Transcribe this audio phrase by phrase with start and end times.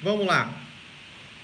[0.00, 0.48] Vamos lá.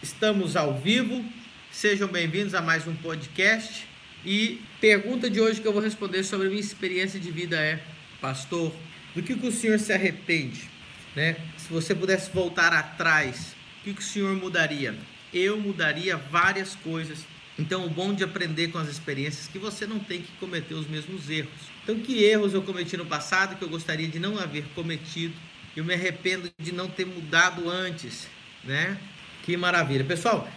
[0.01, 1.25] Estamos ao vivo.
[1.73, 3.85] Sejam bem-vindos a mais um podcast.
[4.25, 7.83] E pergunta de hoje que eu vou responder sobre a minha experiência de vida é,
[8.21, 8.73] pastor,
[9.13, 10.71] do que, que o senhor se arrepende?
[11.17, 11.35] Né?
[11.57, 14.97] Se você pudesse voltar atrás, o que, que o senhor mudaria?
[15.33, 17.27] Eu mudaria várias coisas.
[17.59, 20.75] Então, o bom de aprender com as experiências é que você não tem que cometer
[20.75, 21.51] os mesmos erros.
[21.83, 25.35] Então, que erros eu cometi no passado que eu gostaria de não haver cometido?
[25.77, 28.29] Eu me arrependo de não ter mudado antes,
[28.67, 28.97] né?
[29.43, 30.05] Que maravilha.
[30.05, 30.49] Pessoal,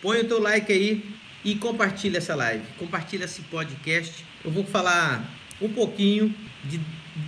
[0.00, 1.04] põe o teu like aí
[1.44, 2.64] e compartilha essa live.
[2.78, 4.24] Compartilha esse podcast.
[4.44, 5.24] Eu vou falar
[5.60, 6.34] um pouquinho
[6.68, 6.80] de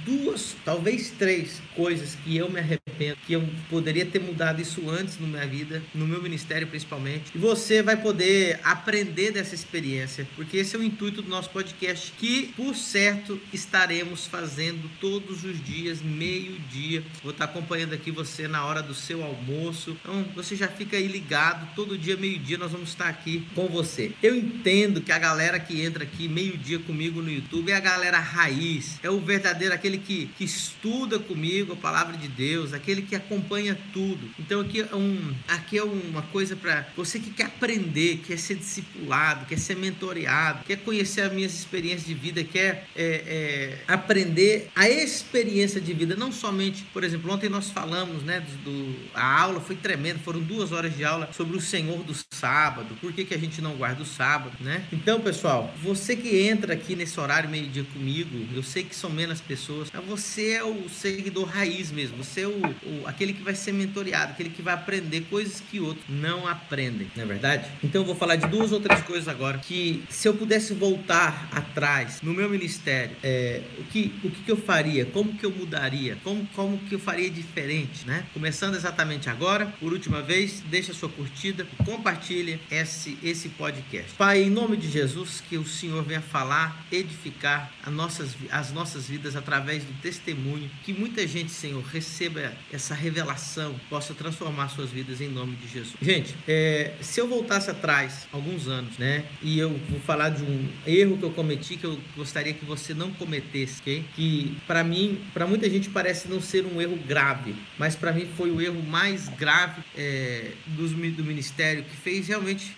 [0.05, 5.19] duas, talvez três coisas que eu me arrependo, que eu poderia ter mudado isso antes
[5.21, 7.33] na minha vida, no meu ministério principalmente.
[7.35, 12.13] E você vai poder aprender dessa experiência, porque esse é o intuito do nosso podcast,
[12.19, 17.03] que por certo estaremos fazendo todos os dias, meio-dia.
[17.23, 19.97] Vou estar acompanhando aqui você na hora do seu almoço.
[20.03, 24.13] Então você já fica aí ligado, todo dia, meio-dia, nós vamos estar aqui com você.
[24.23, 28.19] Eu entendo que a galera que entra aqui meio-dia comigo no YouTube é a galera
[28.19, 33.15] raiz, é o verdadeiro aquele que, que estuda comigo a palavra de Deus, aquele que
[33.15, 34.27] acompanha tudo.
[34.39, 38.55] Então aqui é, um, aqui é uma coisa para você que quer aprender, quer ser
[38.55, 44.71] discipulado, quer ser mentoreado, quer conhecer as minhas experiências de vida, quer é, é, aprender
[44.75, 49.43] a experiência de vida, não somente, por exemplo, ontem nós falamos, né, do, do, a
[49.43, 53.27] aula foi tremenda, foram duas horas de aula sobre o Senhor do sábado, por que,
[53.27, 54.87] que a gente não guarda o sábado, né?
[54.91, 59.41] Então, pessoal, você que entra aqui nesse horário meio-dia comigo, eu sei que são menos
[59.41, 59.91] pessoas pessoas.
[60.07, 62.17] Você é o seguidor raiz mesmo.
[62.19, 65.81] Você é o, o, aquele que vai ser mentoreado, aquele que vai aprender coisas que
[65.81, 67.69] outros não aprendem, não é verdade?
[67.83, 71.49] Então eu vou falar de duas ou três coisas agora que se eu pudesse voltar
[71.53, 75.05] atrás no meu ministério, é, o, que, o que, que eu faria?
[75.07, 76.17] Como que eu mudaria?
[76.23, 78.25] Como, como que eu faria diferente, né?
[78.33, 84.15] Começando exatamente agora, por última vez, deixa sua curtida, compartilhe esse, esse podcast.
[84.15, 88.98] Pai, em nome de Jesus, que o Senhor venha falar, edificar as nossas, as nossas
[89.07, 95.21] vidas através do testemunho, que muita gente, Senhor, receba essa revelação, possa transformar suas vidas
[95.21, 95.97] em nome de Jesus.
[96.01, 100.69] Gente, é, se eu voltasse atrás, alguns anos, né, e eu vou falar de um
[100.87, 104.05] erro que eu cometi que eu gostaria que você não cometesse, ok?
[104.15, 108.29] Que para mim, para muita gente parece não ser um erro grave, mas para mim
[108.37, 112.73] foi o erro mais grave é, dos, do ministério que fez realmente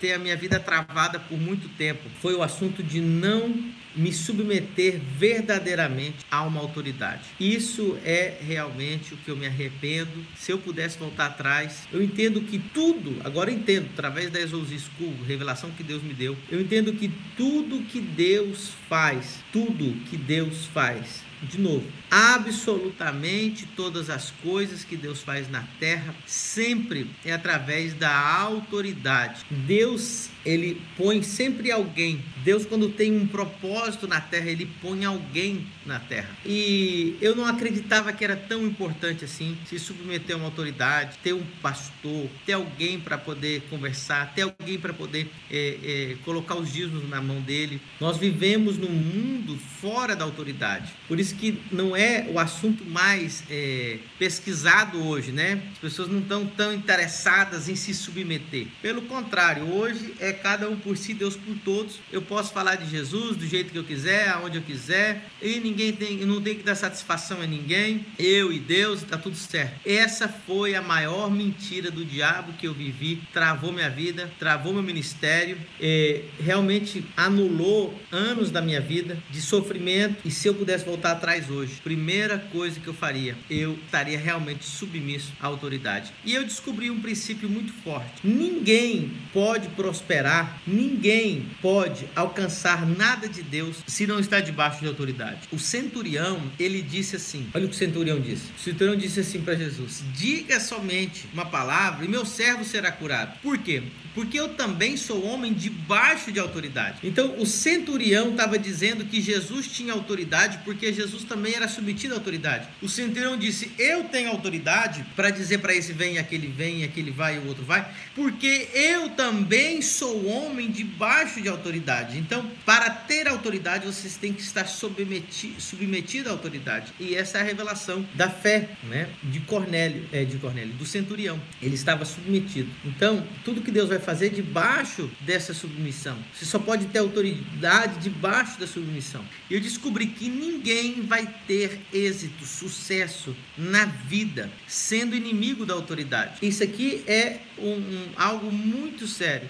[0.00, 2.02] ter a minha vida travada por muito tempo.
[2.20, 7.22] Foi o assunto de não me submeter verdadeiramente a uma autoridade.
[7.38, 10.24] Isso é realmente o que eu me arrependo.
[10.36, 15.14] Se eu pudesse voltar atrás, eu entendo que tudo, agora entendo, através da Exousia School,
[15.26, 20.66] revelação que Deus me deu, eu entendo que tudo que Deus faz, tudo que Deus
[20.66, 27.94] faz, de novo, absolutamente todas as coisas que Deus faz na terra sempre é através
[27.94, 29.44] da autoridade.
[29.50, 32.22] Deus, ele põe sempre alguém.
[32.44, 36.28] Deus quando tem um propósito na terra, ele põe alguém na terra.
[36.44, 41.32] E eu não acreditava que era tão importante assim se submeter a uma autoridade, ter
[41.32, 46.72] um pastor, ter alguém para poder conversar, ter alguém para poder é, é, colocar os
[46.72, 47.80] dízimos na mão dele.
[48.00, 50.92] Nós vivemos num mundo fora da autoridade.
[51.08, 55.62] Por isso que não é o assunto mais é, pesquisado hoje, né?
[55.72, 58.66] As pessoas não estão tão interessadas em se submeter.
[58.82, 61.98] Pelo contrário, hoje é cada um por si, Deus por todos.
[62.12, 65.92] Eu posso falar de Jesus do jeito que eu quiser, aonde eu quiser, e ninguém
[65.92, 68.06] tem, não tem que dar satisfação a ninguém.
[68.18, 69.80] Eu e Deus, está tudo certo.
[69.84, 73.22] Essa foi a maior mentira do diabo que eu vivi.
[73.32, 80.16] Travou minha vida, travou meu ministério, é, realmente anulou anos da minha vida de sofrimento.
[80.24, 84.64] E se eu pudesse voltar atrás hoje, primeira coisa que eu faria, eu estaria realmente
[84.64, 86.12] submisso à autoridade.
[86.24, 90.23] E eu descobri um princípio muito forte: ninguém pode prosperar,
[90.66, 95.48] ninguém pode alcançar nada de Deus se não está debaixo de autoridade.
[95.52, 98.44] O centurião, ele disse assim: olha o que o centurião disse.
[98.56, 103.38] O centurião disse assim para Jesus: diga somente uma palavra e meu servo será curado.
[103.42, 103.82] Por quê?
[104.14, 106.98] Porque eu também sou homem debaixo de autoridade.
[107.02, 112.18] Então o centurião estava dizendo que Jesus tinha autoridade porque Jesus também era submetido à
[112.18, 112.68] autoridade.
[112.80, 117.36] O centurião disse: Eu tenho autoridade para dizer para esse vem, aquele vem, aquele vai
[117.36, 122.18] e o outro vai, porque eu também sou homem debaixo de autoridade.
[122.18, 126.92] Então, para ter autoridade, vocês têm que estar submetido, submetido à autoridade.
[126.98, 129.08] E essa é a revelação da fé, né?
[129.22, 131.40] De Cornélio, é de Cornélio, do centurião.
[131.60, 132.70] Ele estava submetido.
[132.84, 136.16] Então, tudo que Deus vai fazer debaixo dessa submissão.
[136.32, 139.24] Você só pode ter autoridade debaixo da submissão.
[139.50, 146.38] Eu descobri que ninguém vai ter êxito, sucesso na vida sendo inimigo da autoridade.
[146.42, 149.48] Isso aqui é um, um algo muito sério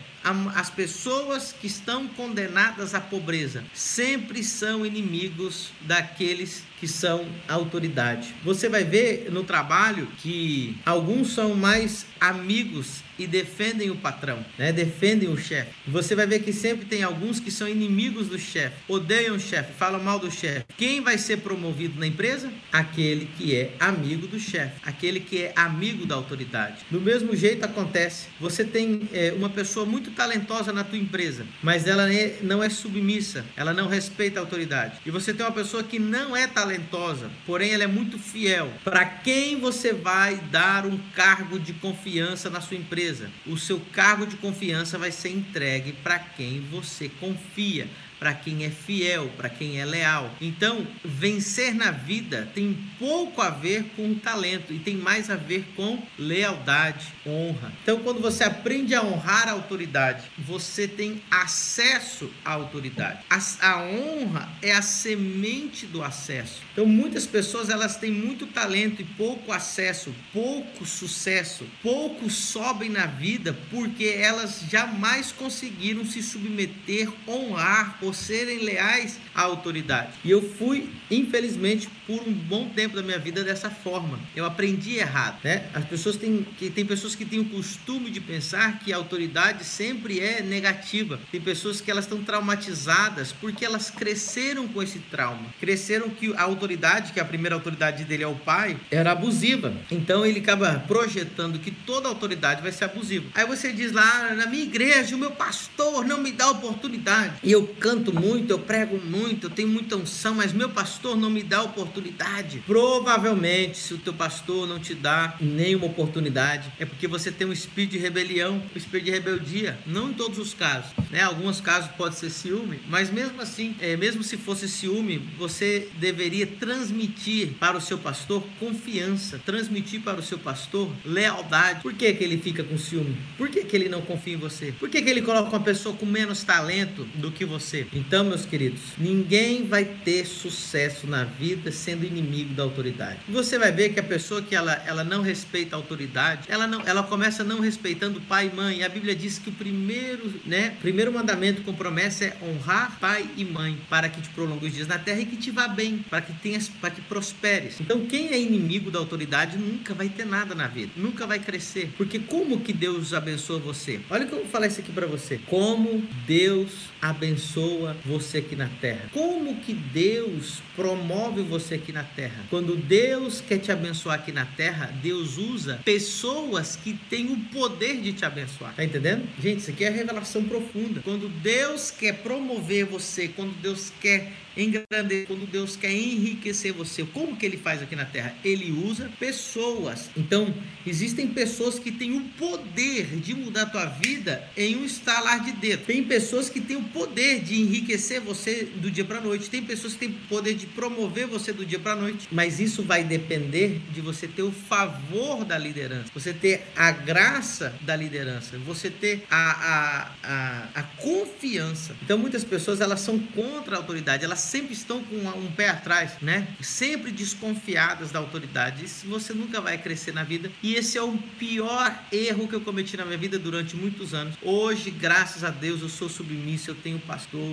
[0.55, 8.35] as pessoas que estão condenadas à pobreza sempre são inimigos daqueles que são autoridade.
[8.43, 14.73] Você vai ver no trabalho que alguns são mais amigos e defendem o patrão, né?
[14.73, 15.71] defendem o chefe.
[15.87, 19.73] Você vai ver que sempre tem alguns que são inimigos do chefe, odeiam o chefe,
[19.73, 20.65] falam mal do chefe.
[20.77, 22.53] Quem vai ser promovido na empresa?
[22.73, 26.85] Aquele que é amigo do chefe, aquele que é amigo da autoridade.
[26.91, 28.29] Do mesmo jeito acontece.
[28.41, 32.69] Você tem é, uma pessoa muito talentosa na tua empresa, mas ela é, não é
[32.69, 34.99] submissa, ela não respeita a autoridade.
[35.05, 38.71] E você tem uma pessoa que não é talentosa, porém ela é muito fiel.
[38.83, 43.04] Para quem você vai dar um cargo de confiança na sua empresa?
[43.47, 47.89] O seu cargo de confiança vai ser entregue para quem você confia
[48.19, 50.31] para quem é fiel, para quem é leal.
[50.41, 55.65] Então, vencer na vida tem pouco a ver com talento e tem mais a ver
[55.77, 57.73] com lealdade, honra.
[57.83, 63.25] Então, quando você aprende a honrar a autoridade, você tem acesso à autoridade.
[63.29, 63.39] A,
[63.69, 66.63] a honra é a semente do acesso.
[66.73, 73.07] Então, muitas pessoas elas têm muito talento e pouco acesso, pouco sucesso, pouco sobem na
[73.07, 80.13] vida porque elas jamais conseguiram se submeter, honrar serem leais à autoridade.
[80.25, 84.19] E eu fui, infelizmente, por um bom tempo da minha vida dessa forma.
[84.35, 85.67] Eu aprendi errado, né?
[85.75, 89.65] As pessoas têm que tem pessoas que têm o costume de pensar que a autoridade
[89.65, 91.19] sempre é negativa.
[91.31, 95.47] Tem pessoas que elas estão traumatizadas porque elas cresceram com esse trauma.
[95.61, 99.75] Cresceram que a autoridade, que a primeira autoridade dele é o pai, era abusiva.
[99.91, 103.27] Então ele acaba projetando que toda autoridade vai ser abusiva.
[103.35, 107.35] Aí você diz lá na minha igreja, o meu pastor não me dá oportunidade.
[107.43, 111.31] E eu canto muito, eu prego muito, eu tenho muita unção, mas meu pastor não
[111.31, 112.63] me dá oportunidade.
[112.67, 117.53] Provavelmente, se o teu pastor não te dá nenhuma oportunidade, é porque você tem um
[117.53, 119.79] espírito de rebelião, um espírito de rebeldia.
[119.87, 121.23] Não em todos os casos, né?
[121.23, 126.47] Alguns casos pode ser ciúme, mas mesmo assim, é, mesmo se fosse ciúme, você deveria
[126.47, 131.83] transmitir para o seu pastor confiança, transmitir para o seu pastor lealdade.
[131.83, 133.17] Por que, que ele fica com ciúme?
[133.37, 134.73] Por que, que ele não confia em você?
[134.73, 137.84] Por que, que ele coloca uma pessoa com menos talento do que você?
[137.93, 143.21] Então, meus queridos, ninguém vai ter sucesso na vida sendo inimigo da autoridade.
[143.29, 146.81] Você vai ver que a pessoa que ela, ela não respeita a autoridade, ela não,
[146.87, 148.83] ela começa não respeitando pai e mãe.
[148.83, 153.45] A Bíblia diz que o primeiro, né, primeiro mandamento com promessa é honrar pai e
[153.45, 156.21] mãe, para que te prolongue os dias na terra e que te vá bem, para
[156.21, 157.81] que tenhas, para que prosperes.
[157.81, 161.93] Então, quem é inimigo da autoridade nunca vai ter nada na vida, nunca vai crescer,
[161.97, 164.01] porque como que Deus abençoa você?
[164.11, 165.39] Olha que eu vou falar isso aqui para você.
[165.47, 166.71] Como Deus
[167.01, 167.74] abençoa
[168.05, 169.09] você aqui na terra?
[169.13, 172.45] Como que Deus promove você aqui na terra?
[172.51, 178.01] Quando Deus quer te abençoar aqui na terra, Deus usa pessoas que têm o poder
[178.01, 178.75] de te abençoar.
[178.75, 179.29] Tá entendendo?
[179.41, 181.01] Gente, isso aqui é revelação profunda.
[181.03, 187.37] Quando Deus quer promover você, quando Deus quer engrandecer, quando Deus quer enriquecer você, como
[187.37, 188.35] que ele faz aqui na terra?
[188.45, 190.11] Ele usa pessoas.
[190.17, 190.55] Então,
[190.87, 195.53] existem pessoas que têm o poder de mudar a tua vida em um estalar de
[195.53, 195.85] dedo.
[195.85, 199.51] Tem pessoas que têm o poder de enriquecer você do dia para noite.
[199.51, 202.29] Tem pessoas que têm poder de promover você do dia para noite.
[202.31, 207.75] Mas isso vai depender de você ter o favor da liderança, você ter a graça
[207.81, 211.97] da liderança, você ter a, a, a, a confiança.
[212.03, 216.13] Então, muitas pessoas elas são contra a autoridade, elas sempre estão com um pé atrás,
[216.21, 216.49] né?
[216.61, 218.85] Sempre desconfiadas da autoridade.
[218.85, 220.51] Isso você nunca vai crescer na vida.
[220.63, 224.37] E esse é o pior erro que eu cometi na minha vida durante muitos anos.
[224.43, 226.99] Hoje, graças a Deus, eu sou submisso, eu tenho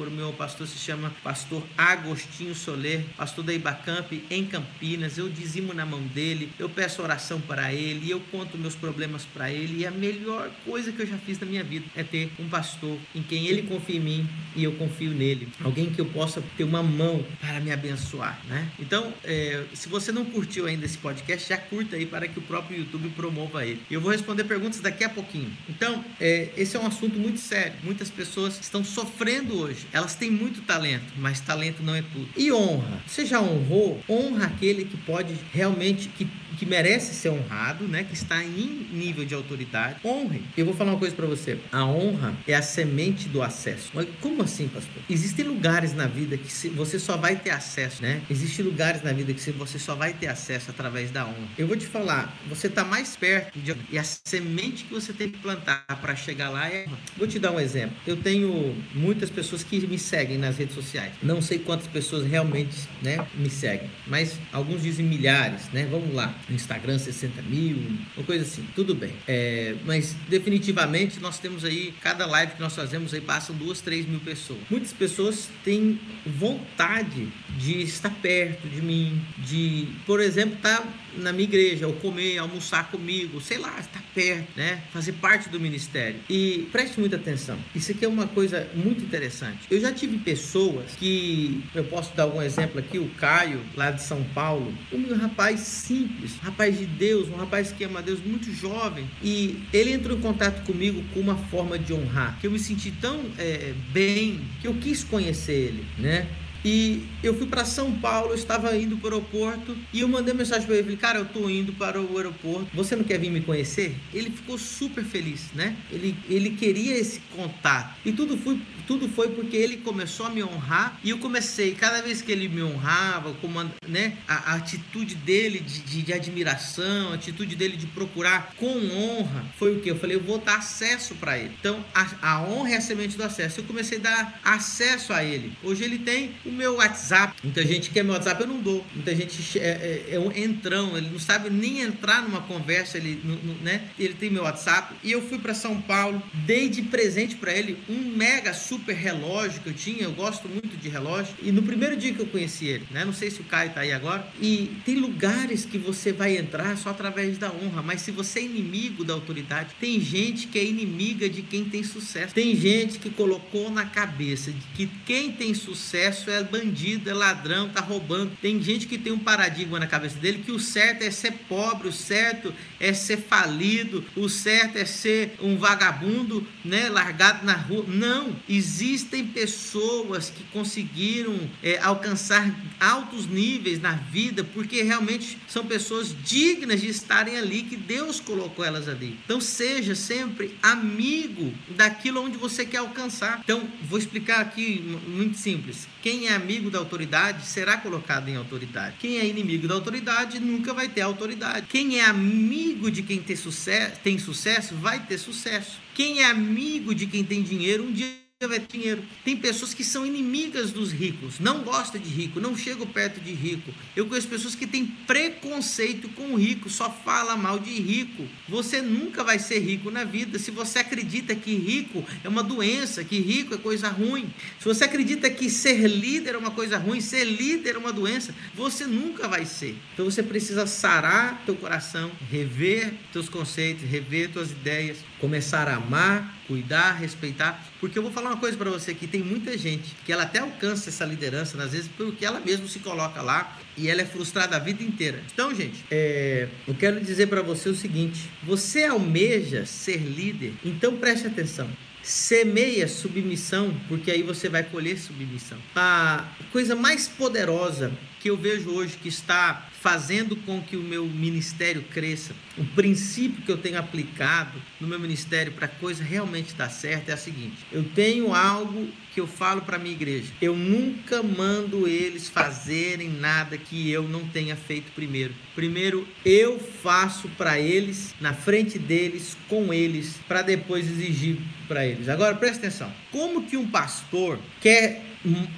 [0.01, 0.07] pastor.
[0.07, 5.17] O meu pastor se chama Pastor Agostinho Soler, pastor da Ibacamp em Campinas.
[5.17, 9.51] Eu dizimo na mão dele, eu peço oração para ele, eu conto meus problemas para
[9.51, 9.81] ele.
[9.81, 12.97] E a melhor coisa que eu já fiz na minha vida é ter um pastor
[13.13, 15.49] em quem ele confia em mim e eu confio nele.
[15.63, 18.69] Alguém que eu possa ter uma mão para me abençoar, né?
[18.79, 22.41] Então, é, se você não curtiu ainda esse podcast, já curta aí para que o
[22.41, 23.81] próprio YouTube promova ele.
[23.89, 25.51] Eu vou responder perguntas daqui a pouquinho.
[25.69, 27.73] Então, é, esse é um assunto muito sério.
[27.83, 29.87] Muitas pessoas estão sofrendo hoje.
[29.93, 32.29] Elas têm muito talento, mas talento não é tudo.
[32.37, 33.01] E honra.
[33.05, 34.01] Você já honrou?
[34.09, 36.25] Honra aquele que pode realmente que
[36.57, 38.03] que merece ser honrado, né?
[38.03, 40.43] Que está em nível de autoridade, honre.
[40.55, 41.57] Eu vou falar uma coisa para você.
[41.71, 43.91] A honra é a semente do acesso.
[43.93, 45.01] Mas como assim, pastor?
[45.09, 48.21] Existem lugares na vida que você só vai ter acesso, né?
[48.29, 51.49] Existem lugares na vida que você só vai ter acesso através da honra.
[51.57, 55.29] Eu vou te falar, você está mais perto de e a semente que você tem
[55.29, 56.85] que plantar para chegar lá é.
[57.17, 57.95] Vou te dar um exemplo.
[58.05, 61.13] Eu tenho muitas pessoas que me seguem nas redes sociais.
[61.21, 65.87] Não sei quantas pessoas realmente, né, me seguem, mas alguns dizem milhares, né?
[65.89, 67.77] Vamos lá, Instagram 60 mil,
[68.15, 68.65] uma coisa assim.
[68.75, 69.13] Tudo bem.
[69.27, 74.05] É, mas definitivamente nós temos aí cada live que nós fazemos aí passam duas, três
[74.05, 74.59] mil pessoas.
[74.69, 80.87] Muitas pessoas têm vontade de estar perto de mim, de, por exemplo, estar tá
[81.17, 84.83] na minha igreja, ou comer, almoçar comigo, sei lá, estar perto, né?
[84.91, 86.19] Fazer parte do ministério.
[86.29, 87.57] E preste muita atenção.
[87.75, 89.59] Isso aqui é uma coisa muito interessante.
[89.69, 94.01] Eu já tive pessoas que, eu posso dar algum exemplo aqui, o Caio, lá de
[94.01, 98.51] São Paulo, um rapaz simples, um rapaz de Deus, um rapaz que ama Deus, muito
[98.53, 99.09] jovem.
[99.23, 102.91] E ele entrou em contato comigo com uma forma de honrar, que eu me senti
[102.91, 106.27] tão é, bem, que eu quis conhecer ele, né?
[106.63, 110.65] E eu fui para São Paulo, estava indo para o aeroporto e eu mandei mensagem
[110.65, 113.95] para ele, cara, eu tô indo para o aeroporto, você não quer vir me conhecer?
[114.13, 115.75] Ele ficou super feliz, né?
[115.91, 117.95] Ele, ele queria esse contato.
[118.05, 122.01] E tudo foi, tudo foi porque ele começou a me honrar e eu comecei, cada
[122.01, 127.11] vez que ele me honrava, como, né, a, a atitude dele de, de, de, admiração,
[127.11, 129.89] a atitude dele de procurar com honra, foi o que?
[129.89, 131.55] Eu falei, eu vou dar acesso para ele.
[131.59, 133.61] Então, a, a honra é a semente do acesso.
[133.61, 135.53] Eu comecei a dar acesso a ele.
[135.63, 137.33] Hoje ele tem o meu WhatsApp.
[137.43, 138.85] Muita gente quer meu WhatsApp, eu não dou.
[138.93, 143.21] Muita gente é, é, é um entrão, ele não sabe nem entrar numa conversa, ele,
[143.61, 143.89] né?
[143.97, 144.93] Ele tem meu WhatsApp.
[145.03, 149.61] E eu fui para São Paulo, dei de presente para ele um mega super relógio
[149.61, 150.03] que eu tinha.
[150.03, 151.33] Eu gosto muito de relógio.
[151.41, 153.05] E no primeiro dia que eu conheci ele, né?
[153.05, 154.27] Não sei se o Caio tá aí agora.
[154.41, 157.81] E tem lugares que você vai entrar só através da honra.
[157.81, 161.83] Mas se você é inimigo da autoridade, tem gente que é inimiga de quem tem
[161.83, 162.33] sucesso.
[162.33, 167.69] Tem gente que colocou na cabeça de que quem tem sucesso é bandido, é ladrão,
[167.69, 168.31] tá roubando.
[168.41, 171.87] Tem gente que tem um paradigma na cabeça dele que o certo é ser pobre,
[171.87, 177.85] o certo é ser falido, o certo é ser um vagabundo, né, largado na rua.
[177.87, 186.15] Não, existem pessoas que conseguiram é, alcançar altos níveis na vida porque realmente são pessoas
[186.23, 189.17] dignas de estarem ali, que Deus colocou elas ali.
[189.25, 193.41] Então seja sempre amigo daquilo onde você quer alcançar.
[193.43, 195.87] Então vou explicar aqui muito simples.
[196.01, 198.95] Quem é amigo da autoridade será colocado em autoridade.
[198.99, 201.67] Quem é inimigo da autoridade nunca vai ter autoridade.
[201.67, 205.79] Quem é amigo de quem tem sucesso, tem sucesso vai ter sucesso.
[205.93, 209.03] Quem é amigo de quem tem dinheiro, um dia dinheiro.
[209.23, 213.31] Tem pessoas que são inimigas dos ricos, não gosta de rico, não chegam perto de
[213.31, 213.71] rico.
[213.95, 218.27] Eu conheço pessoas que têm preconceito com o rico, só fala mal de rico.
[218.49, 223.03] Você nunca vai ser rico na vida se você acredita que rico é uma doença,
[223.03, 224.33] que rico é coisa ruim.
[224.59, 228.33] Se você acredita que ser líder é uma coisa ruim, ser líder é uma doença,
[228.55, 229.75] você nunca vai ser.
[229.93, 236.40] Então você precisa sarar teu coração, rever teus conceitos, rever tuas ideias, começar a amar,
[236.51, 240.11] cuidar, respeitar, porque eu vou falar uma coisa para você que tem muita gente que
[240.11, 244.01] ela até alcança essa liderança, às vezes porque ela mesma se coloca lá e ela
[244.01, 245.23] é frustrada a vida inteira.
[245.33, 250.97] Então, gente, é, eu quero dizer para você o seguinte: você almeja ser líder, então
[250.97, 251.69] preste atenção.
[252.03, 255.57] Semeia submissão, porque aí você vai colher submissão.
[255.73, 261.05] A coisa mais poderosa que eu vejo hoje que está fazendo com que o meu
[261.07, 266.53] ministério cresça, o princípio que eu tenho aplicado no meu ministério para a coisa realmente
[266.53, 270.31] dar certo é a seguinte: eu tenho algo que eu falo para minha igreja.
[270.39, 275.33] Eu nunca mando eles fazerem nada que eu não tenha feito primeiro.
[275.55, 281.37] Primeiro eu faço para eles, na frente deles, com eles, para depois exigir
[281.67, 282.07] para eles.
[282.07, 282.93] Agora presta atenção.
[283.11, 285.03] Como que um pastor quer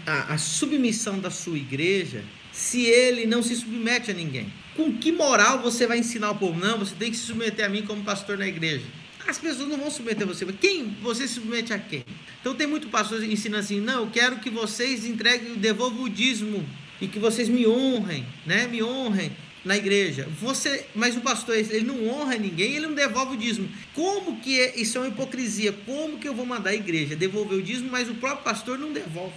[0.06, 4.54] a, a submissão da sua igreja se ele não se submete a ninguém?
[4.76, 6.58] Com que moral você vai ensinar o povo?
[6.58, 8.86] Não, você tem que se submeter a mim como pastor na igreja.
[9.28, 10.46] As pessoas não vão submeter a você.
[10.54, 12.06] Quem você se submete a quem?
[12.40, 16.64] Então tem muito pastor ensinando assim: não, eu quero que vocês entreguem, devolvam o dízimo
[17.02, 18.68] e que vocês me honrem, né?
[18.68, 19.32] Me honrem
[19.64, 20.28] na igreja.
[20.42, 23.70] Você, mas o pastor ele não honra ninguém, ele não devolve o dízimo.
[23.94, 25.74] Como que é, isso é uma hipocrisia?
[25.86, 28.92] Como que eu vou mandar a igreja devolver o dízimo, mas o próprio pastor não
[28.92, 29.34] devolve?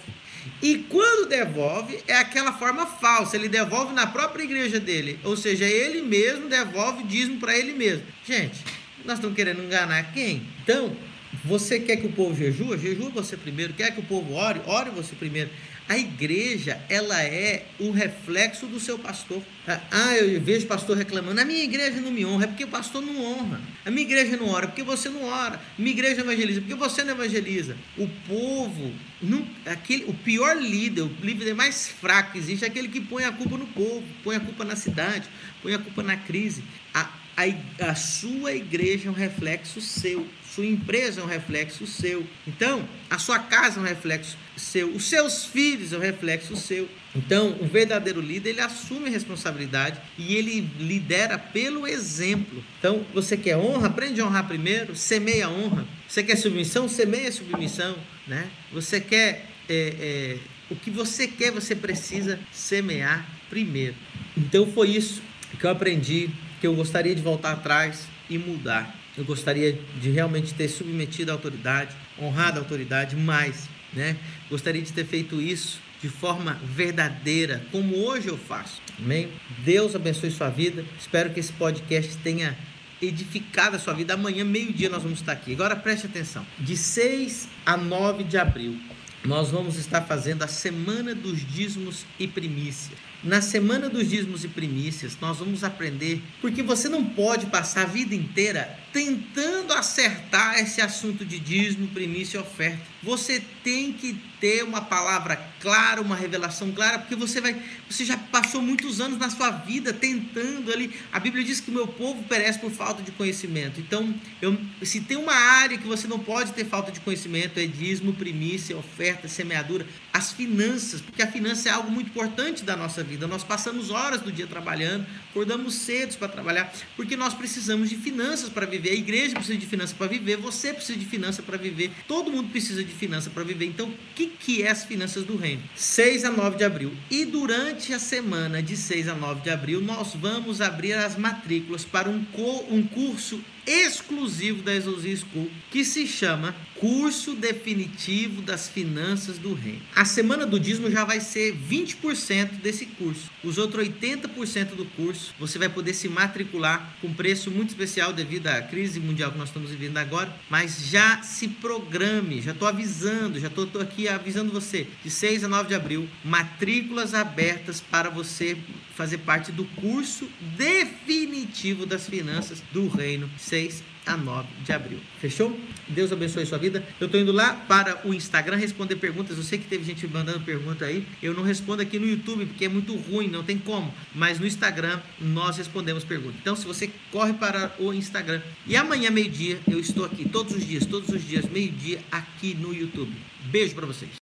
[0.61, 5.65] E quando devolve, é aquela forma falsa, ele devolve na própria igreja dele, ou seja,
[5.65, 8.03] ele mesmo devolve dízimo para ele mesmo.
[8.25, 8.63] Gente,
[9.05, 10.41] nós estamos querendo enganar quem?
[10.63, 10.95] Então,
[11.43, 12.77] você quer que o povo jejua?
[12.77, 13.73] Jejua você primeiro.
[13.73, 14.61] Quer que o povo ore?
[14.65, 15.49] Ore você primeiro.
[15.89, 19.41] A igreja, ela é o reflexo do seu pastor.
[19.89, 23.01] Ah, eu vejo pastor reclamando, a minha igreja não me honra, é porque o pastor
[23.01, 23.61] não honra.
[23.85, 25.55] A minha igreja não ora, porque você não ora.
[25.55, 27.77] A minha igreja evangeliza, porque você não evangeliza.
[27.97, 32.89] O povo, não, aquele, o pior líder, o líder mais fraco que existe é aquele
[32.89, 35.29] que põe a culpa no povo, põe a culpa na cidade,
[35.63, 36.65] põe a culpa na crise.
[36.93, 40.27] A, a, a sua igreja é um reflexo seu.
[40.57, 42.25] Sua empresa é um reflexo seu.
[42.47, 44.89] Então, a sua casa é um reflexo seu.
[44.89, 46.89] Os seus filhos é um reflexo seu.
[47.15, 52.63] Então, o verdadeiro líder, ele assume a responsabilidade e ele lidera pelo exemplo.
[52.79, 53.85] Então, você quer honra?
[53.85, 54.95] Aprende a honrar primeiro.
[54.95, 55.85] Semeia a honra.
[56.07, 56.89] Você quer submissão?
[56.89, 57.95] Semeia a submissão.
[58.25, 58.49] Né?
[58.73, 59.51] Você quer...
[59.69, 60.37] É, é,
[60.71, 63.93] o que você quer, você precisa semear primeiro.
[64.35, 65.21] Então, foi isso
[65.59, 70.53] que eu aprendi, que eu gostaria de voltar atrás e mudar eu gostaria de realmente
[70.53, 74.15] ter submetido a autoridade, honrado a autoridade, mas, né?
[74.49, 78.79] Gostaria de ter feito isso de forma verdadeira, como hoje eu faço.
[78.99, 79.29] Amém?
[79.65, 80.85] Deus abençoe sua vida.
[80.99, 82.55] Espero que esse podcast tenha
[83.01, 84.13] edificado a sua vida.
[84.13, 85.53] Amanhã, meio-dia, nós vamos estar aqui.
[85.53, 86.45] Agora preste atenção.
[86.59, 88.77] De 6 a 9 de abril,
[89.25, 93.07] nós vamos estar fazendo a Semana dos Dízimos e Primícias.
[93.23, 97.85] Na semana dos dízimos e primícias, nós vamos aprender porque você não pode passar a
[97.85, 102.81] vida inteira tentando acertar esse assunto de dízimo, primícia e oferta.
[103.03, 107.55] Você tem que ter uma palavra clara, uma revelação clara, porque você vai,
[107.87, 110.91] você já passou muitos anos na sua vida tentando ali.
[111.11, 113.79] A Bíblia diz que o meu povo perece por falta de conhecimento.
[113.79, 117.67] Então, eu, se tem uma área que você não pode ter falta de conhecimento, é
[117.67, 123.03] dízimo, primícia, oferta, semeadura, as finanças, porque a finança é algo muito importante da nossa
[123.03, 123.27] vida.
[123.27, 128.49] Nós passamos horas do dia trabalhando, acordamos cedo para trabalhar, porque nós precisamos de finanças
[128.49, 128.86] para viver.
[128.89, 132.49] A igreja precisa de finanças para viver, você precisa de finanças para viver, todo mundo
[132.49, 133.65] precisa de finanças para viver.
[133.65, 135.63] Então, o que, que é as finanças do reino?
[135.75, 136.91] 6 a 9 de abril.
[137.09, 141.85] E durante a semana de 6 a 9 de abril, nós vamos abrir as matrículas
[141.85, 142.25] para um,
[142.69, 149.81] um curso exclusivo da Exousia School, que se chama Curso Definitivo das Finanças do Reino.
[149.95, 153.29] A semana do dízimo já vai ser 20% desse curso.
[153.43, 158.47] Os outros 80% do curso você vai poder se matricular com preço muito especial devido
[158.47, 163.39] à crise mundial que nós estamos vivendo agora, mas já se programe, já estou avisando,
[163.39, 168.55] já estou aqui avisando você, de 6 a 9 de abril, matrículas abertas para você
[168.95, 174.99] fazer parte do curso definitivo das finanças do reino 6 a 9 de abril.
[175.19, 175.59] Fechou?
[175.87, 176.85] Deus abençoe sua vida.
[176.99, 179.35] Eu estou indo lá para o Instagram responder perguntas.
[179.35, 181.05] Eu sei que teve gente mandando pergunta aí.
[181.23, 183.91] Eu não respondo aqui no YouTube porque é muito ruim, não tem como.
[184.13, 186.37] Mas no Instagram nós respondemos perguntas.
[186.39, 190.65] Então, se você corre para o Instagram e amanhã meio-dia eu estou aqui todos os
[190.65, 193.11] dias, todos os dias meio-dia aqui no YouTube.
[193.45, 194.11] Beijo para vocês.